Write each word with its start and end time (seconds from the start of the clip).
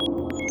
you 0.00 0.47